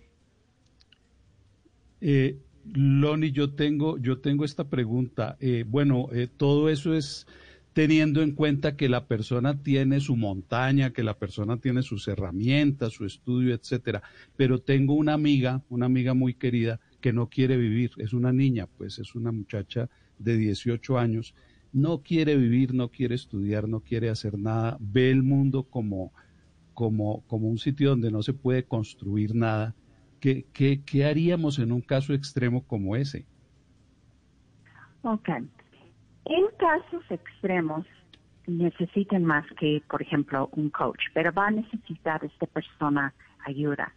Eh, 2.01 2.39
Loni, 2.73 3.31
yo 3.31 3.53
tengo, 3.53 3.99
yo 3.99 4.17
tengo 4.17 4.43
esta 4.43 4.67
pregunta. 4.67 5.37
Eh, 5.39 5.63
bueno, 5.67 6.07
eh, 6.13 6.27
todo 6.27 6.69
eso 6.69 6.95
es 6.95 7.27
teniendo 7.73 8.23
en 8.23 8.31
cuenta 8.31 8.75
que 8.75 8.89
la 8.89 9.05
persona 9.05 9.61
tiene 9.61 9.99
su 9.99 10.15
montaña, 10.15 10.91
que 10.91 11.03
la 11.03 11.19
persona 11.19 11.57
tiene 11.57 11.83
sus 11.83 12.07
herramientas, 12.07 12.93
su 12.93 13.05
estudio, 13.05 13.53
etcétera. 13.53 14.01
Pero 14.35 14.57
tengo 14.59 14.95
una 14.95 15.13
amiga, 15.13 15.61
una 15.69 15.85
amiga 15.85 16.15
muy 16.15 16.33
querida, 16.33 16.79
que 17.07 17.13
no 17.13 17.29
quiere 17.29 17.55
vivir. 17.55 17.91
Es 17.99 18.11
una 18.11 18.33
niña, 18.33 18.67
pues 18.67 18.99
es 18.99 19.15
una 19.15 19.31
muchacha 19.31 19.89
de 20.19 20.35
18 20.35 20.99
años. 20.99 21.33
No 21.71 21.99
quiere 21.99 22.35
vivir, 22.35 22.73
no 22.73 22.89
quiere 22.89 23.15
estudiar, 23.15 23.69
no 23.69 23.79
quiere 23.79 24.09
hacer 24.09 24.37
nada. 24.37 24.75
Ve 24.81 25.09
el 25.09 25.23
mundo 25.23 25.63
como, 25.63 26.11
como, 26.73 27.23
como 27.27 27.47
un 27.47 27.59
sitio 27.59 27.91
donde 27.91 28.11
no 28.11 28.23
se 28.23 28.33
puede 28.33 28.65
construir 28.65 29.33
nada. 29.33 29.73
¿Qué, 30.19 30.47
qué, 30.51 30.81
qué 30.85 31.05
haríamos 31.05 31.59
en 31.59 31.71
un 31.71 31.79
caso 31.79 32.13
extremo 32.13 32.67
como 32.67 32.97
ese? 32.97 33.25
Ok. 35.03 35.29
En 35.29 36.45
casos 36.59 37.09
extremos 37.09 37.85
necesitan 38.47 39.23
más 39.23 39.45
que, 39.57 39.81
por 39.89 40.01
ejemplo, 40.01 40.49
un 40.57 40.69
coach, 40.71 41.03
pero 41.13 41.31
va 41.31 41.47
a 41.47 41.51
necesitar 41.51 42.25
esta 42.25 42.47
persona 42.47 43.13
ayuda. 43.45 43.93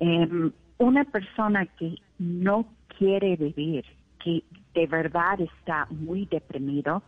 Em, 0.00 0.52
una 0.78 1.04
persona 1.04 1.66
que 1.66 1.96
no 2.18 2.66
quiere 2.98 3.36
vivir, 3.36 3.84
que 4.22 4.42
de 4.74 4.86
verdad 4.86 5.40
está 5.40 5.86
muy 5.90 6.26
deprimido, 6.26 7.02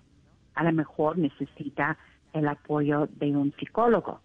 a 0.54 0.64
lo 0.64 0.72
mejor 0.72 1.18
necesita 1.18 1.96
el 2.32 2.48
apoyo 2.48 3.08
de 3.18 3.36
un 3.36 3.52
psicólogo. 3.58 4.20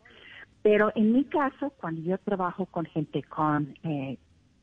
Pero 0.61 0.91
en 0.95 1.13
mi 1.13 1.23
caso, 1.25 1.71
cuando 1.77 2.01
yo 2.01 2.17
trabajo 2.17 2.65
con 2.65 2.85
gente 2.85 3.23
con 3.23 3.75
eh, 3.83 4.17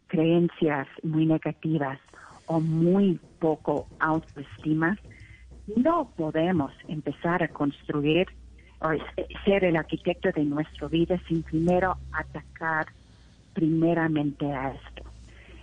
creencias 0.09 0.87
muy 1.03 1.27
negativas 1.27 1.99
o 2.47 2.61
muy 2.61 3.19
poco 3.39 3.87
autoestima, 3.99 4.97
no 5.75 6.11
podemos 6.17 6.73
empezar 6.89 7.43
a 7.43 7.49
construir 7.49 8.29
o 8.81 8.91
ser 9.45 9.65
el 9.65 9.77
arquitecto 9.77 10.31
de 10.33 10.45
nuestra 10.45 10.87
vida 10.89 11.19
sin 11.27 11.43
primero 11.43 11.97
atacar 12.13 12.87
primeramente 13.57 14.45
a 14.53 14.75
esto. 14.75 15.03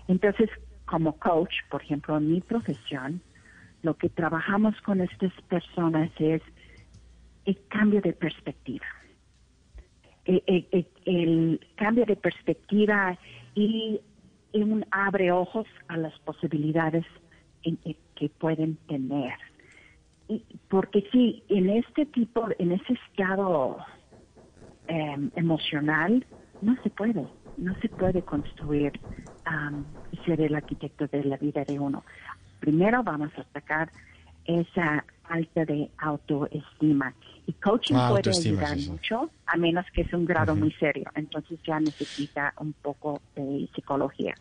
Entonces, 0.07 0.49
como 0.85 1.13
coach, 1.19 1.53
por 1.69 1.83
ejemplo, 1.83 2.17
en 2.17 2.31
mi 2.31 2.41
profesión, 2.41 3.21
lo 3.83 3.95
que 3.95 4.09
trabajamos 4.09 4.73
con 4.81 4.99
estas 4.99 5.31
personas 5.47 6.09
es 6.17 6.41
el 7.45 7.57
cambio 7.67 8.01
de 8.01 8.13
perspectiva. 8.13 8.85
El, 10.25 11.59
cambio 11.75 12.05
de 12.05 12.15
perspectiva 12.15 13.17
y 13.53 14.01
un 14.53 14.85
abre 14.89 15.31
ojos 15.31 15.67
a 15.87 15.97
las 15.97 16.17
posibilidades 16.19 17.05
que 18.15 18.29
pueden 18.39 18.77
tener 18.87 19.33
porque 20.69 21.07
sí, 21.11 21.43
en 21.49 21.69
este 21.69 22.05
tipo, 22.05 22.47
en 22.57 22.71
ese 22.71 22.93
estado 22.93 23.77
em, 24.87 25.29
emocional, 25.35 26.25
no 26.61 26.75
se 26.83 26.89
puede, 26.89 27.27
no 27.57 27.75
se 27.81 27.89
puede 27.89 28.21
construir 28.21 28.99
y 30.11 30.17
ser 30.25 30.41
el 30.41 30.55
arquitecto 30.55 31.07
de 31.07 31.23
la 31.23 31.37
vida 31.37 31.63
de 31.65 31.79
uno. 31.79 32.03
Primero 32.59 33.03
vamos 33.03 33.31
a 33.37 33.41
atacar 33.41 33.91
esa 34.45 35.05
falta 35.27 35.65
de 35.65 35.89
autoestima. 35.97 37.13
Y 37.45 37.53
coaching 37.53 37.95
ah, 37.95 38.09
puede 38.11 38.29
ayudar 38.29 38.77
mucho, 38.77 39.29
a 39.45 39.57
menos 39.57 39.85
que 39.93 40.01
es 40.01 40.13
un 40.13 40.25
grado 40.25 40.55
muy 40.55 40.71
serio. 40.73 41.05
Entonces 41.15 41.59
ya 41.65 41.79
necesita 41.79 42.53
un 42.59 42.73
poco 42.73 43.21
de 43.35 43.67
psicología. 43.75 44.33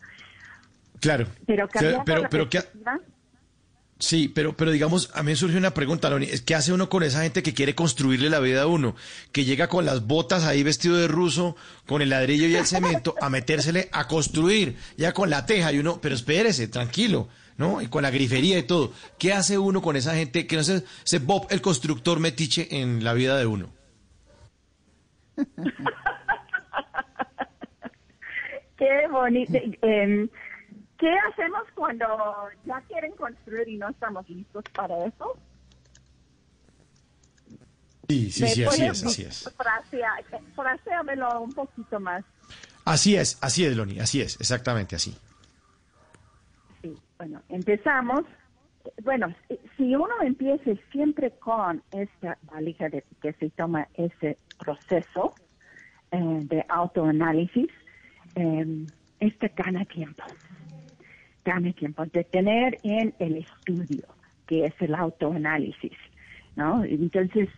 Claro. 0.99 1.25
Pero, 1.45 1.67
pero, 2.05 2.29
pero, 2.29 2.49
¿qué, 2.49 2.59
Sí, 4.03 4.27
pero, 4.27 4.51
pero 4.57 4.71
digamos, 4.71 5.09
a 5.13 5.23
mí 5.23 5.33
surge 5.33 5.57
una 5.57 5.73
pregunta, 5.73 6.09
Loni, 6.09 6.27
¿qué 6.45 6.55
hace 6.55 6.73
uno 6.73 6.89
con 6.89 7.03
esa 7.03 7.23
gente 7.23 7.41
que 7.41 7.53
quiere 7.53 7.73
construirle 7.73 8.29
la 8.29 8.41
vida 8.41 8.63
a 8.63 8.67
uno? 8.67 8.97
Que 9.31 9.45
llega 9.45 9.69
con 9.69 9.85
las 9.85 10.05
botas 10.05 10.43
ahí 10.43 10.61
vestido 10.61 10.97
de 10.97 11.07
ruso, 11.07 11.55
con 11.85 12.01
el 12.01 12.09
ladrillo 12.09 12.45
y 12.49 12.55
el 12.55 12.65
cemento, 12.65 13.15
a 13.21 13.29
metérsele 13.29 13.87
a 13.93 14.09
construir, 14.09 14.75
ya 14.97 15.13
con 15.13 15.29
la 15.29 15.45
teja 15.45 15.71
y 15.71 15.79
uno, 15.79 15.99
pero 16.01 16.15
espérese, 16.15 16.67
tranquilo, 16.67 17.29
¿no? 17.55 17.81
Y 17.81 17.87
con 17.87 18.03
la 18.03 18.11
grifería 18.11 18.57
y 18.57 18.63
todo. 18.63 18.91
¿Qué 19.17 19.31
hace 19.31 19.57
uno 19.57 19.81
con 19.81 19.95
esa 19.95 20.15
gente 20.15 20.47
que 20.47 20.57
no 20.57 20.65
se, 20.65 20.83
se 21.05 21.19
Bob 21.19 21.47
el 21.49 21.61
constructor 21.61 22.19
metiche 22.19 22.81
en 22.81 23.05
la 23.05 23.13
vida 23.13 23.37
de 23.37 23.45
uno? 23.45 23.71
Qué 28.77 29.07
bonito. 29.09 29.57
Em, 29.81 30.27
¿Qué 31.03 31.13
hacemos 31.29 31.63
cuando 31.75 32.05
ya 32.65 32.79
quieren 32.87 33.11
construir 33.17 33.67
y 33.67 33.75
no 33.75 33.89
estamos 33.89 34.29
listos 34.29 34.63
para 34.73 35.05
eso? 35.05 35.37
Sí, 38.07 38.31
sí, 38.31 38.47
sí, 38.47 38.63
así 38.63 38.85
es, 38.85 39.03
así 39.03 39.23
es. 39.23 39.53
Fraseamelo 40.55 41.41
un 41.41 41.51
poquito 41.51 41.99
más. 41.99 42.23
Así 42.85 43.17
es, 43.17 43.37
así 43.43 43.65
es, 43.65 43.75
Loni, 43.75 43.99
así 43.99 44.21
es, 44.21 44.39
exactamente 44.39 44.95
así. 44.95 45.13
Sí, 46.81 46.97
bueno, 47.17 47.41
empezamos 47.49 48.23
bueno, 49.03 49.27
si 49.75 49.93
uno 49.97 50.13
empieza 50.21 50.71
siempre 50.93 51.31
con 51.31 51.83
esta 51.91 52.37
valija 52.43 52.87
de 52.87 53.03
que 53.21 53.33
se 53.33 53.49
toma 53.49 53.89
ese 53.95 54.37
proceso 54.57 55.35
eh, 56.11 56.39
de 56.43 56.65
autoanálisis, 56.69 57.67
eh, 58.35 58.85
este 59.19 59.51
gana 59.53 59.83
tiempo. 59.83 60.23
Gana 61.45 61.73
tiempo 61.73 62.05
de 62.05 62.23
tener 62.23 62.77
en 62.83 63.13
el 63.19 63.37
estudio, 63.37 64.07
que 64.47 64.65
es 64.65 64.73
el 64.79 64.95
autoanálisis, 64.95 65.97
¿no? 66.55 66.83
Entonces, 66.83 67.49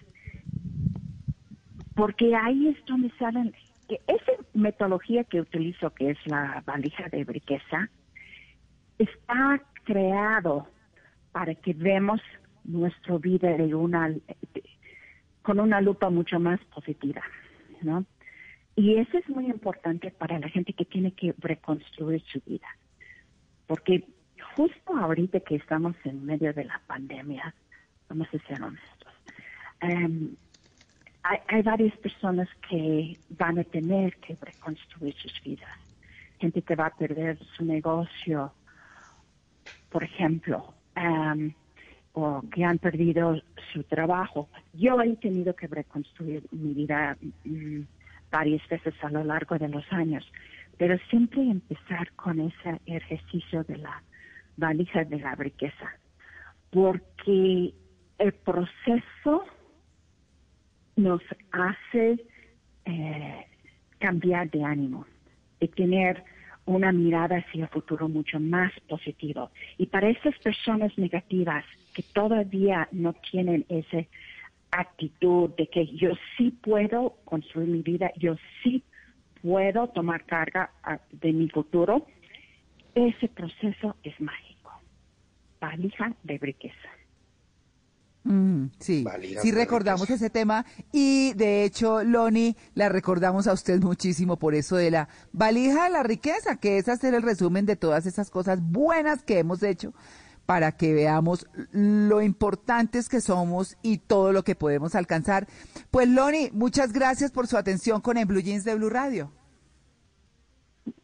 porque 1.94 2.36
ahí 2.36 2.70
es 2.70 2.86
donde 2.86 3.12
salen, 3.20 3.54
que 3.88 4.02
esa 4.08 4.32
metodología 4.54 5.24
que 5.24 5.42
utilizo, 5.42 5.92
que 5.92 6.12
es 6.12 6.18
la 6.26 6.64
valija 6.66 7.08
de 7.10 7.24
riqueza, 7.24 7.90
está 8.98 9.62
creado 9.84 10.68
para 11.32 11.54
que 11.54 11.74
vemos 11.74 12.22
nuestra 12.64 13.18
vida 13.18 13.56
de 13.56 13.76
una, 13.76 14.14
con 15.42 15.60
una 15.60 15.82
lupa 15.82 16.10
mucho 16.10 16.40
más 16.40 16.60
positiva, 16.74 17.22
¿no? 17.82 18.06
Y 18.76 18.96
eso 18.98 19.18
es 19.18 19.30
muy 19.30 19.46
importante 19.46 20.12
para 20.12 20.40
la 20.40 20.50
gente 20.50 20.74
que 20.74 20.86
tiene 20.86 21.12
que 21.12 21.34
reconstruir 21.38 22.22
su 22.24 22.42
vida. 22.46 22.68
Porque 23.68 24.08
justo 24.56 24.96
ahorita 24.96 25.40
que 25.42 25.56
estamos 25.56 25.96
en 26.04 26.26
medio 26.26 26.54
de 26.54 26.66
la 26.66 26.82
pandemia, 26.88 27.54
vamos 28.10 28.28
a 28.28 28.48
ser 28.48 28.62
honestos, 28.62 29.14
em, 29.82 30.36
hay, 31.24 31.62
varias 31.64 31.98
personas 31.98 32.48
que 32.70 33.18
van 33.30 33.58
a 33.58 33.64
tener 33.64 34.16
que 34.18 34.38
reconstruir 34.40 35.16
sus 35.16 35.42
vidas. 35.44 35.80
Gente 36.40 36.62
que 36.62 36.76
va 36.76 36.88
a 36.88 36.96
perder 36.96 37.40
su 37.58 37.66
negocio, 37.66 38.54
por 39.90 40.04
ejemplo, 40.04 40.74
o 42.14 42.42
que 42.52 42.64
han 42.64 42.78
perdido 42.78 43.42
su 43.74 43.84
trabajo. 43.84 44.50
Yo 44.74 45.02
he 45.02 45.16
tenido 45.16 45.56
que 45.56 45.68
reconstruir 45.68 46.44
mi 46.52 46.74
vida 46.74 47.18
mm, 47.44 47.82
varias 48.32 48.68
veces 48.70 48.94
a 49.02 49.10
lo 49.10 49.24
largo 49.24 49.58
de 49.58 49.70
los 49.70 49.86
años, 49.92 50.30
pero 50.78 50.98
siempre 51.10 51.42
empezar 51.42 52.12
con 52.14 52.40
ese 52.40 52.80
ejercicio 52.86 53.64
de 53.64 53.78
la 53.78 54.04
valija 54.58 55.04
de 55.04 55.20
la 55.20 55.36
riqueza, 55.36 55.98
porque 56.72 57.74
el 58.18 58.34
proceso 58.34 59.46
nos 60.96 61.22
hace 61.52 62.26
eh, 62.86 63.46
cambiar 64.00 64.50
de 64.50 64.64
ánimo, 64.64 65.06
de 65.60 65.68
tener 65.68 66.24
una 66.66 66.92
mirada 66.92 67.38
hacia 67.38 67.64
el 67.64 67.70
futuro 67.70 68.10
mucho 68.10 68.40
más 68.40 68.72
positivo. 68.90 69.52
Y 69.78 69.86
para 69.88 70.10
esas 70.10 70.38
personas 70.40 70.98
negativas 70.98 71.64
que 71.94 72.04
todavía 72.04 72.88
no 72.92 73.14
tienen 73.14 73.66
esa 73.70 74.08
actitud 74.72 75.52
de 75.58 75.68
que 75.68 75.86
yo 75.88 76.12
sí 76.36 76.52
puedo 76.52 77.18
construir 77.24 77.70
mi 77.70 77.82
vida, 77.82 78.12
yo 78.18 78.36
sí 78.64 78.84
puedo 79.46 79.88
tomar 79.90 80.26
carga 80.26 80.72
ah, 80.84 81.00
de 81.12 81.32
mi 81.32 81.48
futuro, 81.50 82.08
ese 82.96 83.28
proceso 83.28 83.96
es 84.04 84.20
mágico. 84.20 84.72
Valija 85.62 86.14
de 86.24 86.38
riqueza. 86.40 86.90
Mm, 88.24 88.72
sí, 88.80 89.06
sí 89.40 89.52
recordamos 89.52 90.10
ese 90.10 90.32
tema 90.32 90.66
y 90.92 91.34
de 91.34 91.64
hecho, 91.64 92.04
Loni, 92.04 92.56
la 92.74 92.90
recordamos 92.90 93.48
a 93.48 93.54
usted 93.54 93.80
muchísimo 93.84 94.38
por 94.38 94.56
eso 94.56 94.78
de 94.78 94.90
la 94.90 95.10
valija 95.32 95.84
de 95.84 95.92
la 95.92 96.02
riqueza, 96.02 96.60
que 96.60 96.80
es 96.80 96.90
hacer 96.90 97.14
el 97.14 97.22
resumen 97.22 97.68
de 97.68 97.76
todas 97.76 98.08
esas 98.08 98.32
cosas 98.32 98.60
buenas 98.64 99.22
que 99.22 99.38
hemos 99.38 99.62
hecho 99.62 99.94
para 100.46 100.72
que 100.74 100.94
veamos 100.94 101.48
lo 101.72 102.22
importantes 102.22 103.10
que 103.10 103.22
somos 103.22 103.78
y 103.82 103.98
todo 103.98 104.32
lo 104.32 104.44
que 104.44 104.56
podemos 104.56 104.96
alcanzar. 104.96 105.48
Pues 105.92 106.08
Loni, 106.08 106.50
muchas 106.54 106.94
gracias 106.94 107.32
por 107.32 107.48
su 107.48 107.58
atención 107.58 108.02
con 108.02 108.18
el 108.18 108.26
Blue 108.26 108.42
Jeans 108.42 108.64
de 108.64 108.76
Blue 108.76 108.90
Radio. 108.90 109.32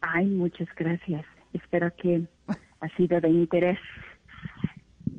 Ay, 0.00 0.26
muchas 0.26 0.68
gracias. 0.76 1.24
Espero 1.52 1.92
que 1.96 2.26
ha 2.80 2.88
sido 2.96 3.20
de 3.20 3.30
interés. 3.30 3.78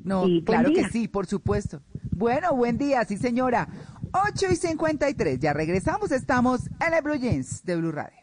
No, 0.04 0.26
claro 0.46 0.72
que 0.74 0.86
sí, 0.86 1.08
por 1.08 1.26
supuesto. 1.26 1.82
Bueno, 2.12 2.56
buen 2.56 2.78
día, 2.78 3.04
sí 3.06 3.18
señora. 3.18 3.68
8 4.12 4.46
y 4.52 4.56
53, 4.56 5.40
ya 5.40 5.54
regresamos, 5.54 6.12
estamos 6.12 6.70
en 6.86 6.94
el 6.94 7.02
Blue 7.02 7.16
Jeans 7.16 7.64
de 7.66 7.76
Blue 7.78 7.92
Radio. 7.92 8.23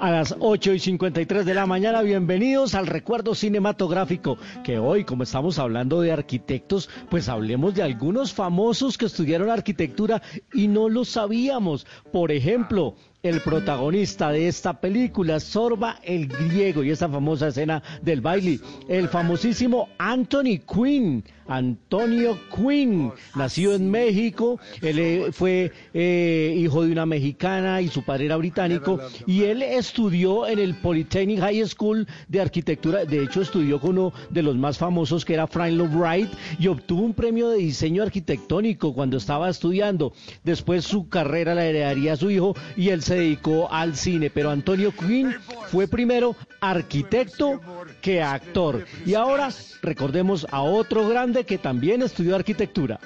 A 0.00 0.10
las 0.10 0.34
8 0.38 0.72
y 0.74 0.78
53 0.78 1.44
de 1.44 1.54
la 1.54 1.66
mañana, 1.66 2.02
bienvenidos 2.02 2.74
al 2.74 2.86
recuerdo 2.86 3.34
cinematográfico, 3.34 4.38
que 4.64 4.78
hoy, 4.78 5.04
como 5.04 5.24
estamos 5.24 5.58
hablando 5.58 6.00
de 6.00 6.12
arquitectos, 6.12 6.88
pues 7.10 7.28
hablemos 7.28 7.74
de 7.74 7.82
algunos 7.82 8.32
famosos 8.32 8.96
que 8.96 9.06
estudiaron 9.06 9.50
arquitectura 9.50 10.22
y 10.54 10.68
no 10.68 10.88
lo 10.88 11.04
sabíamos. 11.04 11.86
Por 12.12 12.30
ejemplo, 12.30 12.94
el 13.22 13.40
protagonista 13.40 14.30
de 14.30 14.48
esta 14.48 14.80
película, 14.80 15.40
Sorba 15.40 15.98
el 16.04 16.28
griego, 16.28 16.84
y 16.84 16.90
esa 16.90 17.08
famosa 17.08 17.48
escena 17.48 17.82
del 18.02 18.20
baile, 18.20 18.60
el 18.88 19.08
famosísimo 19.08 19.88
Anthony 19.98 20.60
Quinn 20.66 21.24
Antonio 21.48 22.38
Quinn, 22.54 23.10
nació 23.34 23.74
en 23.74 23.90
México, 23.90 24.60
él 24.82 24.98
eh, 24.98 25.28
fue 25.32 25.72
eh, 25.94 26.54
hijo 26.58 26.84
de 26.84 26.92
una 26.92 27.06
mexicana 27.06 27.80
y 27.80 27.88
su 27.88 28.02
padre 28.02 28.26
era 28.26 28.36
británico, 28.36 29.00
y 29.26 29.44
él 29.44 29.62
estudió 29.62 30.46
en 30.46 30.58
el 30.58 30.74
Polytechnic 30.74 31.40
High 31.40 31.66
School 31.66 32.06
de 32.28 32.40
arquitectura, 32.42 33.06
de 33.06 33.22
hecho 33.22 33.40
estudió 33.40 33.80
con 33.80 33.88
uno 33.98 34.12
de 34.28 34.42
los 34.42 34.56
más 34.56 34.76
famosos 34.76 35.24
que 35.24 35.34
era 35.34 35.46
Frank 35.46 35.72
Lloyd 35.72 35.94
Wright 35.94 36.30
y 36.58 36.68
obtuvo 36.68 37.02
un 37.02 37.14
premio 37.14 37.48
de 37.48 37.58
diseño 37.58 38.02
arquitectónico 38.02 38.92
cuando 38.92 39.16
estaba 39.16 39.48
estudiando. 39.48 40.12
Después 40.44 40.84
su 40.84 41.08
carrera 41.08 41.54
la 41.54 41.64
heredaría 41.64 42.12
a 42.12 42.16
su 42.16 42.30
hijo 42.30 42.54
y 42.76 42.90
él 42.90 43.00
se 43.08 43.14
dedicó 43.14 43.72
al 43.72 43.96
cine, 43.96 44.28
pero 44.28 44.50
Antonio 44.50 44.92
Quinn 44.92 45.34
fue 45.72 45.88
primero 45.88 46.36
arquitecto 46.60 47.58
que 48.02 48.22
actor. 48.22 48.84
Y 49.06 49.14
ahora 49.14 49.48
recordemos 49.80 50.46
a 50.50 50.60
otro 50.60 51.08
grande 51.08 51.44
que 51.44 51.56
también 51.56 52.02
estudió 52.02 52.36
arquitectura. 52.36 53.00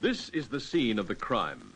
This 0.00 0.30
is 0.32 0.48
the 0.48 0.60
scene 0.60 1.00
of 1.00 1.08
the 1.08 1.16
crime. 1.16 1.72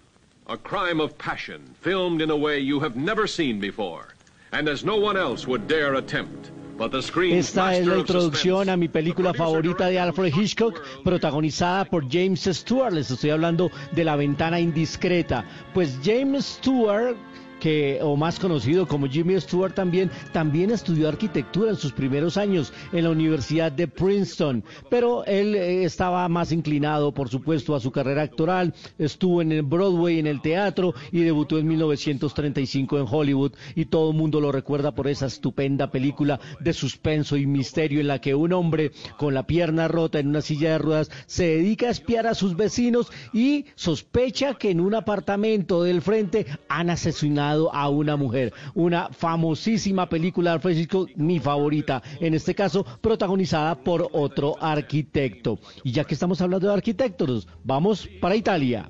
A 0.47 0.57
crime 0.57 1.03
of 1.03 1.19
passion, 1.19 1.75
filmed 1.81 2.23
in 2.23 2.31
a 2.31 2.37
way 2.37 2.61
you 2.61 2.81
have 2.81 2.95
never 2.95 3.27
seen 3.27 3.59
before, 3.59 4.15
and 4.53 4.69
as 4.69 4.85
no 4.85 4.97
one 4.97 5.17
else 5.17 5.49
would 5.49 5.67
dare 5.67 5.95
attempt. 5.97 6.53
Esta 6.81 7.77
es 7.77 7.87
la 7.87 7.99
introducción 7.99 8.71
a 8.71 8.77
mi 8.77 8.89
película 8.89 9.35
favorita 9.35 9.89
de 9.89 9.99
Alfred 9.99 10.33
Hitchcock, 10.35 10.81
protagonizada 11.05 11.85
por 11.85 12.11
James 12.11 12.49
Stewart. 12.51 12.95
Les 12.95 13.11
estoy 13.11 13.29
hablando 13.29 13.71
de 13.93 14.03
La 14.03 14.17
ventana 14.17 14.59
indiscreta. 14.59 15.45
Pues 15.75 15.99
James 16.03 16.47
Stewart 16.47 17.17
que, 17.61 18.01
o 18.03 18.17
más 18.17 18.41
conocido 18.41 18.89
como 18.89 19.07
Jimmy 19.07 19.41
Stewart 19.41 19.75
también, 19.75 20.11
también 20.33 20.71
estudió 20.71 21.09
arquitectura 21.09 21.71
en 21.71 21.77
sus 21.77 21.93
primeros 21.93 22.37
años 22.37 22.73
en 22.93 23.05
la 23.05 23.11
Universidad 23.11 23.71
de 23.71 23.87
Princeton, 23.87 24.65
pero 24.89 25.25
él 25.27 25.55
eh, 25.55 25.85
estaba 25.85 26.29
más 26.29 26.51
inclinado, 26.51 27.13
por 27.13 27.29
supuesto, 27.29 27.75
a 27.75 27.81
su 27.81 27.93
carrera 27.93 28.23
actoral, 28.23 28.75
estuvo 28.99 29.43
en 29.43 29.53
el 29.53 29.63
Broadway, 29.63 30.19
en 30.19 30.27
el 30.27 30.41
teatro 30.41 30.95
y 31.13 31.21
debutó 31.21 31.59
en 31.59 31.69
1935 31.69 32.99
en 32.99 33.07
Hollywood. 33.09 33.53
Y 33.75 33.87
todo 33.87 34.11
el 34.11 34.17
mundo 34.17 34.41
lo 34.41 34.51
recuerda 34.53 34.93
por 34.93 35.09
esa 35.09 35.27
estupenda 35.27 35.91
película 35.91 36.41
de 36.61 36.73
suspenso 36.73 37.37
y 37.37 37.47
misterio 37.47 38.01
en 38.01 38.09
la 38.09 38.21
que 38.21 38.35
un 38.35 38.53
hombre 38.53 38.93
con 39.19 39.35
la 39.35 39.47
pierna 39.47 39.89
rota 39.89 40.19
en 40.19 40.29
una 40.29 40.41
silla 40.41 40.73
de 40.73 40.79
ruedas 40.79 41.11
se 41.27 41.45
dedica 41.45 41.87
a 41.87 41.91
espiar 41.91 42.27
a 42.27 42.35
sus 42.35 42.57
vecinos 42.57 43.13
y 43.33 43.67
sospecha 43.75 44.55
que 44.55 44.71
en 44.71 44.81
un 44.81 44.95
apartamento 44.95 45.83
del 45.83 46.03
frente 46.03 46.47
han 46.69 46.91
asesinado 46.91 47.50
a 47.73 47.89
una 47.89 48.17
mujer. 48.17 48.53
Una 48.75 49.09
famosísima 49.11 50.09
película 50.09 50.53
de 50.53 50.61
Francisco, 50.61 51.07
mi 51.17 51.39
favorita, 51.39 52.03
en 52.21 52.35
este 52.35 52.55
caso 52.55 52.85
protagonizada 53.01 53.75
por 53.75 54.09
otro 54.13 54.57
arquitecto. 54.61 55.59
Y 55.85 55.93
ya 55.93 56.05
que 56.05 56.15
estamos 56.15 56.41
hablando 56.41 56.69
de 56.69 56.75
arquitectos, 56.75 57.49
vamos 57.65 58.09
para 58.21 58.37
Italia. 58.37 58.89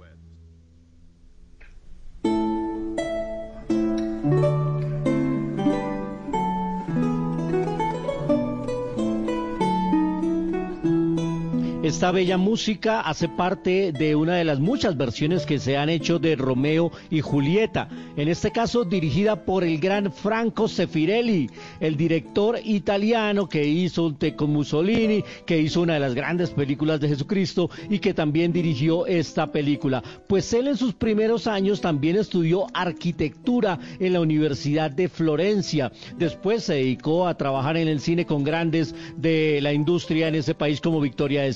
Esta 11.90 12.12
bella 12.12 12.38
música 12.38 13.00
hace 13.00 13.29
parte 13.29 13.90
de 13.90 14.14
una 14.14 14.37
de 14.37 14.44
las 14.44 14.61
muchas 14.61 14.96
versiones 14.96 15.44
que 15.44 15.59
se 15.59 15.76
han 15.76 15.88
hecho 15.88 16.20
de 16.20 16.37
Romeo 16.37 16.92
y 17.11 17.20
Julieta, 17.20 17.88
en 18.16 18.29
este 18.29 18.53
caso 18.53 18.85
dirigida 18.85 19.44
por 19.44 19.64
el 19.64 19.81
gran 19.81 20.12
Franco 20.12 20.68
Sefirelli, 20.68 21.50
el 21.81 21.96
director 21.96 22.61
italiano 22.62 23.48
que 23.48 23.66
hizo 23.66 24.07
un 24.07 24.14
té 24.14 24.37
con 24.37 24.53
Mussolini, 24.53 25.24
que 25.44 25.59
hizo 25.59 25.81
una 25.81 25.94
de 25.94 26.00
las 26.00 26.14
grandes 26.14 26.50
películas 26.50 27.00
de 27.00 27.09
Jesucristo 27.09 27.68
y 27.90 27.98
que 27.98 28.14
también 28.14 28.53
dirigió 28.53 29.05
esta 29.07 29.50
película. 29.50 30.00
Pues 30.29 30.53
él 30.53 30.68
en 30.68 30.76
sus 30.76 30.94
primeros 30.94 31.48
años 31.48 31.81
también 31.81 32.16
estudió 32.16 32.68
arquitectura 32.72 33.81
en 33.98 34.12
la 34.12 34.20
Universidad 34.20 34.92
de 34.92 35.09
Florencia. 35.09 35.90
Después 36.16 36.62
se 36.62 36.74
dedicó 36.74 37.26
a 37.26 37.37
trabajar 37.37 37.76
en 37.76 37.88
el 37.88 37.98
cine 37.98 38.26
con 38.26 38.44
grandes 38.44 38.94
de 39.16 39.59
la 39.61 39.72
industria 39.72 40.29
en 40.29 40.37
ese 40.37 40.55
país 40.55 40.81
como 40.81 41.00
Victoria 41.00 41.42
de 41.42 41.53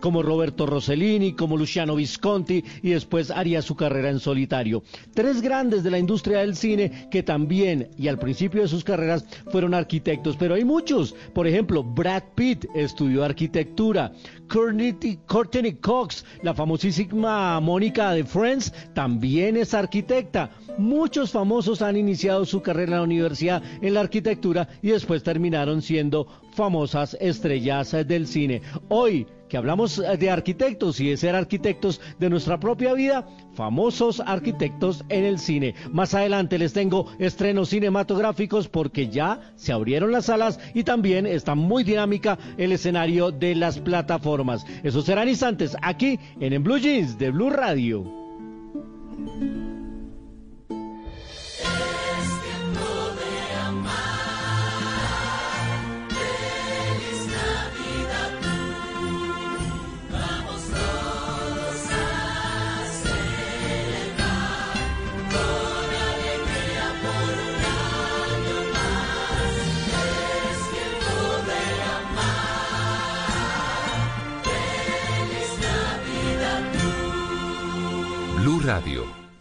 como 0.00 0.22
Roberto 0.22 0.66
Rossellini, 0.66 1.34
como 1.34 1.56
Luciano 1.56 1.96
Visconti 1.96 2.64
y 2.82 2.90
después 2.90 3.30
haría 3.30 3.62
su 3.62 3.76
carrera 3.76 4.10
en 4.10 4.20
solitario. 4.20 4.82
Tres 5.14 5.40
grandes 5.40 5.82
de 5.82 5.90
la 5.90 5.98
industria 5.98 6.40
del 6.40 6.56
cine 6.56 7.08
que 7.10 7.22
también 7.22 7.90
y 7.98 8.08
al 8.08 8.18
principio 8.18 8.62
de 8.62 8.68
sus 8.68 8.84
carreras 8.84 9.24
fueron 9.50 9.74
arquitectos, 9.74 10.36
pero 10.36 10.54
hay 10.54 10.64
muchos. 10.64 11.14
Por 11.34 11.46
ejemplo, 11.46 11.82
Brad 11.82 12.22
Pitt 12.34 12.66
estudió 12.74 13.24
arquitectura. 13.24 14.12
Courtney 14.48 15.74
Cox, 15.80 16.24
la 16.42 16.54
famosísima 16.54 17.58
Mónica 17.60 18.12
de 18.12 18.24
Friends, 18.24 18.72
también 18.94 19.56
es 19.56 19.74
arquitecta. 19.74 20.50
Muchos 20.78 21.32
famosos 21.32 21.82
han 21.82 21.96
iniciado 21.96 22.44
su 22.44 22.62
carrera 22.62 22.92
en 22.92 22.98
la 22.98 23.02
universidad 23.02 23.62
en 23.80 23.94
la 23.94 24.00
arquitectura 24.00 24.68
y 24.82 24.88
después 24.88 25.22
terminaron 25.22 25.82
siendo 25.82 26.26
famosas 26.56 27.16
estrellas 27.20 27.92
del 28.06 28.26
cine. 28.26 28.62
Hoy 28.88 29.26
que 29.48 29.56
hablamos 29.56 30.02
de 30.18 30.30
arquitectos 30.30 30.98
y 30.98 31.10
de 31.10 31.16
ser 31.16 31.36
arquitectos 31.36 32.00
de 32.18 32.28
nuestra 32.28 32.58
propia 32.58 32.94
vida, 32.94 33.26
famosos 33.54 34.20
arquitectos 34.20 35.04
en 35.08 35.24
el 35.24 35.38
cine. 35.38 35.74
Más 35.92 36.14
adelante 36.14 36.58
les 36.58 36.72
tengo 36.72 37.06
estrenos 37.18 37.68
cinematográficos 37.68 38.68
porque 38.68 39.08
ya 39.08 39.52
se 39.54 39.72
abrieron 39.72 40.10
las 40.10 40.26
salas 40.26 40.58
y 40.74 40.82
también 40.82 41.26
está 41.26 41.54
muy 41.54 41.84
dinámica 41.84 42.38
el 42.56 42.72
escenario 42.72 43.30
de 43.30 43.54
las 43.54 43.78
plataformas. 43.78 44.66
Eso 44.82 45.02
serán 45.02 45.28
instantes 45.28 45.76
aquí 45.80 46.18
en, 46.40 46.52
en 46.52 46.64
Blue 46.64 46.78
Jeans 46.78 47.18
de 47.18 47.30
Blue 47.30 47.50
Radio. 47.50 48.25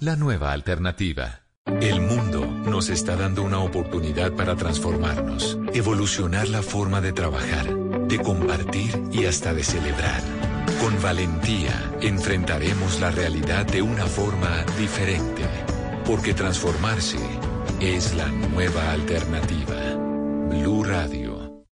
La 0.05 0.15
nueva 0.15 0.51
alternativa. 0.51 1.41
El 1.81 1.99
mundo 1.99 2.45
nos 2.45 2.89
está 2.89 3.15
dando 3.15 3.41
una 3.41 3.57
oportunidad 3.57 4.33
para 4.33 4.55
transformarnos, 4.55 5.57
evolucionar 5.73 6.47
la 6.47 6.61
forma 6.61 7.01
de 7.01 7.11
trabajar, 7.11 7.75
de 8.07 8.19
compartir 8.19 9.01
y 9.11 9.25
hasta 9.25 9.55
de 9.55 9.63
celebrar. 9.63 10.21
Con 10.79 11.01
valentía 11.01 11.91
enfrentaremos 12.01 12.99
la 12.99 13.09
realidad 13.09 13.65
de 13.65 13.81
una 13.81 14.05
forma 14.05 14.63
diferente, 14.77 15.43
porque 16.05 16.35
transformarse 16.35 17.17
es 17.79 18.13
la 18.13 18.27
nueva 18.27 18.91
alternativa. 18.91 19.95
Blue 20.51 20.83
Radio. 20.83 21.65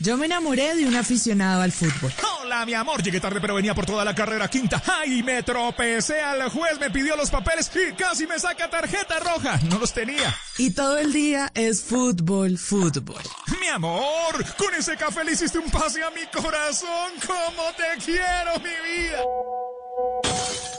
Yo 0.00 0.16
me 0.16 0.24
enamoré 0.24 0.74
de 0.74 0.86
un 0.86 0.96
aficionado 0.96 1.60
al 1.60 1.72
fútbol. 1.72 2.12
Hola, 2.56 2.64
mi 2.64 2.72
amor. 2.72 3.02
Llegué 3.02 3.20
tarde, 3.20 3.38
pero 3.38 3.54
venía 3.54 3.74
por 3.74 3.84
toda 3.84 4.02
la 4.02 4.14
carrera 4.14 4.48
quinta. 4.48 4.82
¡Ay! 4.86 5.22
Me 5.22 5.42
tropecé 5.42 6.22
al 6.22 6.48
juez, 6.48 6.80
me 6.80 6.90
pidió 6.90 7.14
los 7.14 7.28
papeles 7.28 7.70
y 7.74 7.92
casi 7.92 8.26
me 8.26 8.38
saca 8.38 8.70
tarjeta 8.70 9.20
roja. 9.20 9.60
No 9.68 9.78
los 9.78 9.92
tenía. 9.92 10.34
Y 10.56 10.70
todo 10.70 10.96
el 10.96 11.12
día 11.12 11.52
es 11.54 11.82
fútbol, 11.82 12.56
fútbol. 12.56 13.22
Mi 13.60 13.68
amor, 13.68 14.42
con 14.56 14.72
ese 14.72 14.96
café 14.96 15.22
le 15.22 15.32
hiciste 15.32 15.58
un 15.58 15.70
pase 15.70 16.02
a 16.02 16.08
mi 16.12 16.24
corazón. 16.28 17.12
¡Cómo 17.26 17.64
te 17.76 18.02
quiero, 18.02 18.52
mi 18.60 18.70
vida! 18.70 19.18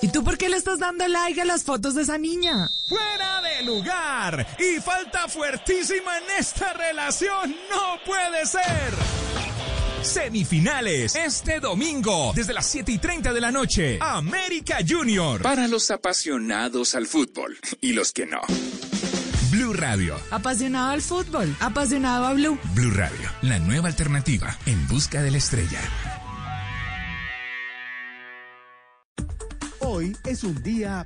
¿Y 0.02 0.08
tú 0.08 0.24
por 0.24 0.36
qué 0.36 0.50
le 0.50 0.58
estás 0.58 0.80
dando 0.80 1.08
like 1.08 1.42
a 1.42 1.46
las 1.46 1.64
fotos 1.64 1.94
de 1.94 2.02
esa 2.02 2.18
niña? 2.18 2.68
¡Fuera 2.90 3.42
de 3.42 3.64
lugar! 3.66 4.48
Y 4.58 4.82
falta 4.82 5.28
fuertísima 5.28 6.18
en 6.18 6.40
esta 6.40 6.74
relación. 6.74 7.56
¡No 7.70 8.00
puede 8.04 8.48
ser! 8.48 9.17
Semifinales 10.02 11.16
este 11.16 11.60
domingo 11.60 12.32
desde 12.36 12.54
las 12.54 12.66
7 12.68 12.92
y 12.92 12.98
30 12.98 13.34
de 13.34 13.42
la 13.42 13.52
noche. 13.52 13.98
América 14.02 14.78
Junior. 14.88 15.42
Para 15.42 15.68
los 15.68 15.90
apasionados 15.92 16.96
al 16.96 17.08
fútbol 17.08 17.58
y 17.82 17.94
los 17.94 18.14
que 18.14 18.26
no. 18.26 18.42
Blue 19.52 19.74
Radio. 19.74 20.16
Apasionado 20.30 20.92
al 20.92 21.02
fútbol, 21.02 21.56
apasionado 21.60 22.26
a 22.26 22.34
Blue. 22.34 22.60
Blue 22.74 22.92
Radio, 22.92 23.30
la 23.42 23.60
nueva 23.60 23.88
alternativa 23.88 24.58
en 24.66 24.88
busca 24.88 25.22
de 25.22 25.32
la 25.32 25.38
estrella. 25.38 25.80
Hoy 29.80 30.16
es 30.26 30.44
un 30.44 30.62
día 30.64 31.06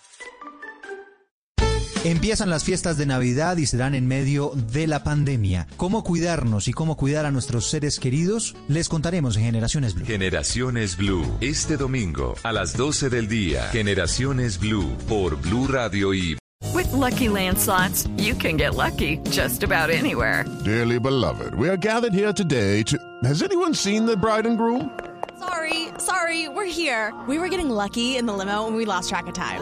Empiezan 2.03 2.49
las 2.49 2.63
fiestas 2.63 2.97
de 2.97 3.05
Navidad 3.05 3.57
y 3.57 3.67
serán 3.67 3.93
en 3.93 4.07
medio 4.07 4.53
de 4.55 4.87
la 4.87 5.03
pandemia. 5.03 5.67
¿Cómo 5.77 6.03
cuidarnos 6.03 6.67
y 6.67 6.73
cómo 6.73 6.97
cuidar 6.97 7.27
a 7.27 7.31
nuestros 7.31 7.69
seres 7.69 7.99
queridos? 7.99 8.55
Les 8.67 8.89
contaremos 8.89 9.37
en 9.37 9.43
Generaciones 9.43 9.93
Blue. 9.93 10.05
Generaciones 10.07 10.97
Blue, 10.97 11.23
este 11.41 11.77
domingo 11.77 12.33
a 12.41 12.53
las 12.53 12.75
12 12.75 13.11
del 13.11 13.27
día. 13.27 13.69
Generaciones 13.71 14.59
Blue 14.59 14.97
por 15.07 15.39
Blue 15.39 15.67
Radio 15.67 16.11
y 16.15 16.35
With 16.73 16.91
lucky 16.91 17.27
landslots, 17.27 18.09
you 18.17 18.33
can 18.33 18.57
get 18.57 18.73
lucky 18.73 19.19
just 19.29 19.61
about 19.61 19.91
anywhere. 19.91 20.43
Dearly 20.65 20.97
beloved, 20.97 21.53
we 21.53 21.69
are 21.69 21.77
gathered 21.77 22.13
here 22.15 22.33
today 22.33 22.81
to. 22.83 22.97
Has 23.23 23.43
anyone 23.43 23.75
seen 23.75 24.07
the 24.07 24.17
bride 24.17 24.47
and 24.47 24.57
groom? 24.57 24.89
Sorry, 25.37 25.89
sorry, 25.99 26.47
we're 26.49 26.65
here. 26.65 27.13
We 27.27 27.37
were 27.37 27.49
getting 27.49 27.69
lucky 27.69 28.17
in 28.17 28.25
the 28.25 28.33
limo 28.33 28.65
and 28.65 28.75
we 28.75 28.85
lost 28.85 29.09
track 29.09 29.27
of 29.27 29.35
time. 29.35 29.61